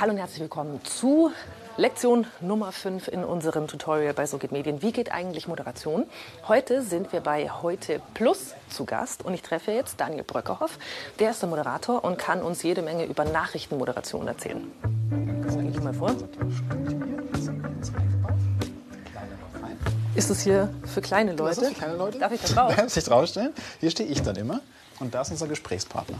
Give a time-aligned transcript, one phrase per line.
[0.00, 1.30] Hallo und herzlich willkommen zu
[1.76, 4.82] Lektion Nummer 5 in unserem Tutorial bei So geht Medien.
[4.82, 6.06] Wie geht eigentlich Moderation?
[6.48, 10.80] Heute sind wir bei Heute Plus zu Gast und ich treffe jetzt Daniel Bröckerhoff.
[11.20, 14.72] Der ist der Moderator und kann uns jede Menge über Nachrichtenmoderation erzählen.
[15.44, 16.10] Das ich mal vor.
[20.16, 21.54] Ist das hier für kleine Leute?
[21.54, 22.18] Das ist für kleine Leute.
[22.18, 22.74] Darf ich das drauf?
[22.76, 23.52] Darf ich draufstellen?
[23.78, 24.60] Hier stehe ich dann immer
[24.98, 26.18] und da ist unser Gesprächspartner.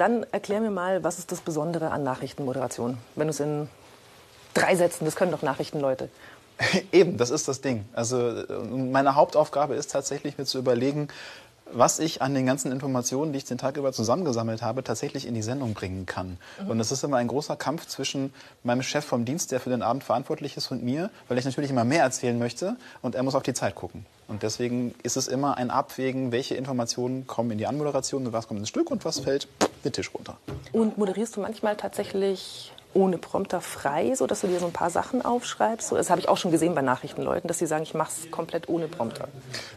[0.00, 2.96] Dann erklär mir mal, was ist das Besondere an Nachrichtenmoderation?
[3.16, 3.68] Wenn du es in
[4.54, 6.08] drei Sätzen, das können doch Nachrichtenleute.
[6.90, 7.84] Eben, das ist das Ding.
[7.92, 8.32] Also
[8.70, 11.08] meine Hauptaufgabe ist tatsächlich mir zu überlegen,
[11.70, 15.34] was ich an den ganzen Informationen, die ich den Tag über zusammengesammelt habe, tatsächlich in
[15.34, 16.38] die Sendung bringen kann.
[16.62, 16.70] Mhm.
[16.70, 18.32] Und das ist immer ein großer Kampf zwischen
[18.64, 21.70] meinem Chef vom Dienst, der für den Abend verantwortlich ist, und mir, weil ich natürlich
[21.70, 24.06] immer mehr erzählen möchte und er muss auf die Zeit gucken.
[24.28, 28.48] Und deswegen ist es immer ein Abwägen, welche Informationen kommen in die Anmoderation und was
[28.48, 29.46] kommt ins Stück und was fällt
[29.84, 30.36] den Tisch runter.
[30.72, 34.90] Und moderierst du manchmal tatsächlich ohne Prompter frei, so dass du dir so ein paar
[34.90, 35.92] Sachen aufschreibst?
[35.92, 38.68] Das habe ich auch schon gesehen bei Nachrichtenleuten, dass sie sagen, ich mache es komplett
[38.68, 39.28] ohne Prompter.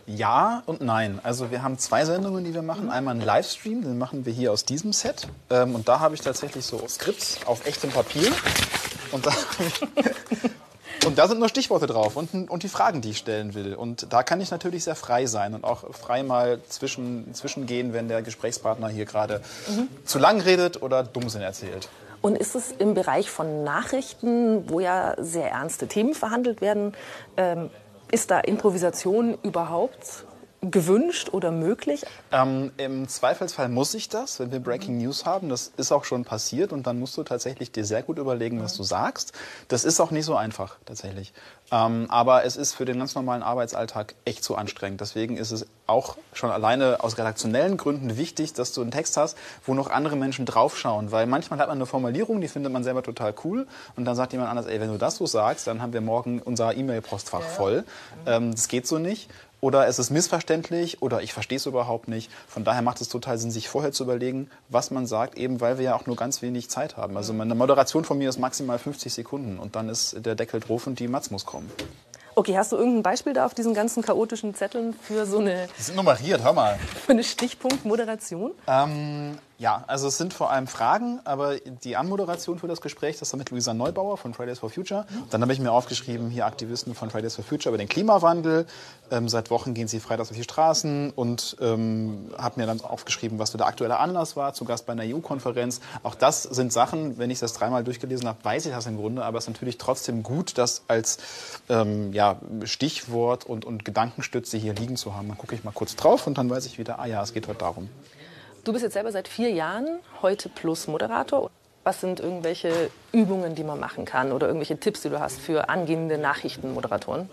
[0.08, 1.20] Ja und nein.
[1.24, 2.90] Also wir haben zwei Sendungen, die wir machen.
[2.90, 5.28] Einmal einen Livestream, den machen wir hier aus diesem Set.
[5.50, 8.31] Ähm, und da habe ich tatsächlich so Skripts auf echtem Papier.
[9.12, 9.31] Und da,
[11.06, 13.76] und da sind nur Stichworte drauf und, und die Fragen, die ich stellen will.
[13.76, 18.08] Und da kann ich natürlich sehr frei sein und auch frei mal zwischen, zwischengehen, wenn
[18.08, 19.88] der Gesprächspartner hier gerade mhm.
[20.06, 21.90] zu lang redet oder Dummsinn erzählt.
[22.22, 26.94] Und ist es im Bereich von Nachrichten, wo ja sehr ernste Themen verhandelt werden,
[27.36, 27.70] ähm,
[28.12, 30.26] ist da Improvisation überhaupt
[30.72, 32.06] gewünscht oder möglich?
[32.31, 35.50] Ähm, Im Zweifelsfall muss ich das, wenn wir Breaking News haben.
[35.50, 38.75] Das ist auch schon passiert und dann musst du tatsächlich dir sehr gut überlegen, was
[38.75, 39.34] du sagst.
[39.67, 41.34] Das ist auch nicht so einfach tatsächlich.
[41.72, 45.02] Ähm, aber es ist für den ganz normalen Arbeitsalltag echt zu anstrengend.
[45.02, 49.38] Deswegen ist es auch schon alleine aus redaktionellen Gründen wichtig, dass du einen Text hast,
[49.66, 51.12] wo noch andere Menschen draufschauen.
[51.12, 54.34] Weil manchmal hat man eine Formulierung, die findet man selber total cool und dann sagt
[54.34, 57.84] jemand anders, ey, wenn du das so sagst, dann haben wir morgen unser E-Mail-Postfach voll.
[58.25, 59.30] Ähm, das geht so nicht
[59.63, 62.29] oder es ist missverständlich oder ich verstehe es überhaupt nicht.
[62.50, 65.78] Von daher macht es total Sinn, sich vorher zu überlegen, was man sagt, eben weil
[65.78, 67.16] wir ja auch nur ganz wenig Zeit haben.
[67.16, 70.85] Also meine Moderation von mir ist maximal 50 Sekunden und dann ist der Deckel drauf
[70.85, 71.72] und die Matz muss kommen.
[72.35, 75.69] Okay, hast du irgendein Beispiel da auf diesen ganzen chaotischen Zetteln für so eine...
[75.78, 76.78] Die sind nummeriert, hör mal.
[77.06, 78.51] Für eine Stichpunktmoderation?
[78.68, 83.31] Ähm, ja, also es sind vor allem Fragen, aber die Anmoderation für das Gespräch, das
[83.31, 85.06] war mit Luisa Neubauer von Fridays for Future.
[85.29, 88.66] Dann habe ich mir aufgeschrieben, hier Aktivisten von Fridays for Future über den Klimawandel.
[89.09, 93.40] Ähm, seit Wochen gehen sie freitags auf die Straßen und ähm, habe mir dann aufgeschrieben,
[93.40, 95.80] was so der aktuelle Anlass war, zu Gast bei einer EU-Konferenz.
[96.03, 99.24] Auch das sind Sachen, wenn ich das dreimal durchgelesen habe, weiß ich das im Grunde,
[99.24, 101.19] aber es ist natürlich trotzdem gut, das als
[101.69, 102.35] ähm, ja,
[102.66, 105.30] Stichwort und, und Gedankenstütze hier liegen zu haben.
[105.30, 107.47] Dann gucke ich mal kurz drauf und dann weiß ich wieder, ah ja, es geht
[107.47, 107.88] heute darum.
[108.63, 111.51] Du bist jetzt selber seit vier Jahren heute Plus Moderator.
[111.84, 115.68] Was sind irgendwelche Übungen, die man machen kann oder irgendwelche Tipps, die du hast für
[115.68, 117.29] angehende Nachrichtenmoderatoren?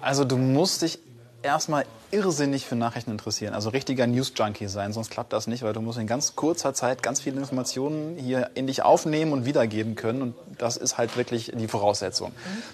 [0.00, 0.98] Also du musst dich
[1.42, 5.80] erstmal irrsinnig für Nachrichten interessieren, also richtiger News-Junkie sein, sonst klappt das nicht, weil du
[5.80, 10.22] musst in ganz kurzer Zeit ganz viele Informationen hier in dich aufnehmen und wiedergeben können
[10.22, 12.30] und das ist halt wirklich die Voraussetzung.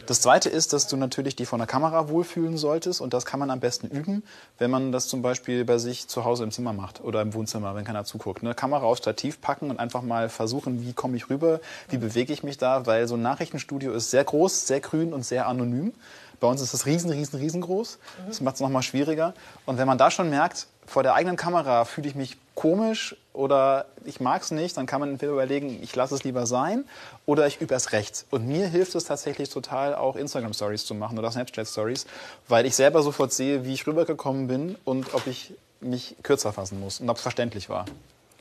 [0.07, 3.41] Das Zweite ist, dass du natürlich die vor der Kamera wohlfühlen solltest und das kann
[3.41, 4.23] man am besten üben,
[4.59, 7.75] wenn man das zum Beispiel bei sich zu Hause im Zimmer macht oder im Wohnzimmer,
[7.75, 8.43] wenn keiner zuguckt.
[8.43, 12.35] Eine Kamera aufs Stativ packen und einfach mal versuchen, wie komme ich rüber, wie bewege
[12.35, 15.95] ich mich da, weil so ein Nachrichtenstudio ist sehr groß, sehr grün und sehr anonym.
[16.41, 17.99] Bei uns ist das riesen, riesen, riesengroß.
[18.27, 19.30] Das macht es nochmal schwieriger.
[19.67, 23.87] Und wenn man da schon merkt, vor der eigenen Kamera fühle ich mich komisch oder
[24.05, 26.85] ich mag es nicht, dann kann man entweder überlegen, ich lasse es lieber sein
[27.27, 28.27] oder ich übe es recht.
[28.31, 32.07] Und mir hilft es tatsächlich total, auch Instagram-Stories zu machen oder Snapchat-Stories,
[32.49, 36.81] weil ich selber sofort sehe, wie ich rübergekommen bin und ob ich mich kürzer fassen
[36.81, 37.87] muss und ob es verständlich war.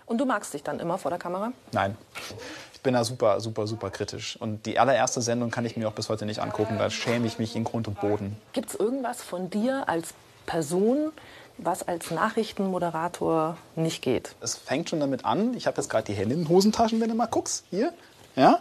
[0.05, 1.53] Und du magst dich dann immer vor der Kamera?
[1.71, 1.95] Nein.
[2.73, 4.37] Ich bin da super, super, super kritisch.
[4.37, 6.77] Und die allererste Sendung kann ich mir auch bis heute nicht angucken.
[6.79, 8.35] Da schäme ich mich in Grund und Boden.
[8.53, 10.13] Gibt es irgendwas von dir als
[10.49, 11.11] Person,
[11.59, 14.33] was als Nachrichtenmoderator nicht geht?
[14.41, 15.53] Es fängt schon damit an.
[15.53, 17.65] Ich habe jetzt gerade die Hände in den Hosentaschen, wenn du mal guckst.
[17.69, 17.93] Hier.
[18.35, 18.59] Ja?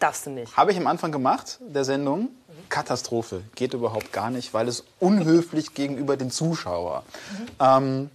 [0.00, 0.56] Darfst du nicht.
[0.56, 2.30] Habe ich am Anfang gemacht, der Sendung.
[2.70, 3.42] Katastrophe.
[3.54, 7.04] Geht überhaupt gar nicht, weil es unhöflich gegenüber den Zuschauer.
[7.30, 7.46] Mhm.
[7.60, 8.10] Ähm,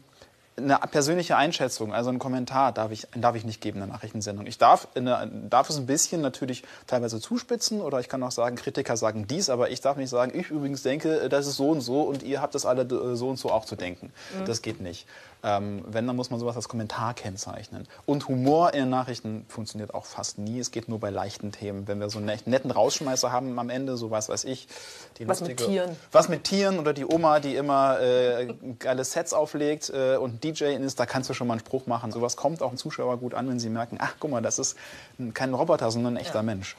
[0.58, 4.48] eine persönliche Einschätzung, also einen Kommentar darf ich, darf ich nicht geben in der Nachrichtensendung.
[4.48, 8.56] Ich darf, eine, darf es ein bisschen natürlich teilweise zuspitzen oder ich kann auch sagen,
[8.56, 11.82] Kritiker sagen dies, aber ich darf nicht sagen, ich übrigens denke, das ist so und
[11.82, 14.14] so und ihr habt das alle so und so auch zu denken.
[14.40, 14.46] Mhm.
[14.46, 15.06] Das geht nicht.
[15.46, 17.88] Ähm, wenn, dann muss man sowas als Kommentar kennzeichnen.
[18.08, 20.60] Und Humor in den Nachrichten funktioniert auch fast nie.
[20.60, 21.88] Es geht nur bei leichten Themen.
[21.88, 24.68] Wenn wir so einen netten Rausschmeißer haben am Ende, so was weiß ich.
[25.24, 25.96] was lustige, mit Tieren.
[26.12, 30.76] Was mit Tieren oder die Oma, die immer äh, geile Sets auflegt äh, und DJ
[30.76, 32.12] ist, da kannst du schon mal einen Spruch machen.
[32.12, 34.78] Sowas kommt auch dem Zuschauer gut an, wenn sie merken, ach guck mal, das ist
[35.34, 36.44] kein Roboter, sondern ein echter ja.
[36.44, 36.76] Mensch.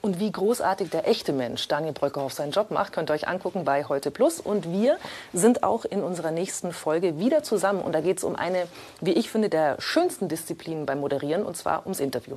[0.00, 3.64] Und wie großartig der echte Mensch Daniel Bröckerhoff seinen Job macht, könnt ihr euch angucken
[3.64, 4.38] bei Heute Plus.
[4.38, 4.96] Und wir
[5.32, 7.80] sind auch in unserer nächsten Folge wieder zusammen.
[7.80, 8.68] Und da geht es um eine,
[9.00, 12.36] wie ich finde, der schönsten Disziplinen beim Moderieren, und zwar ums Interview.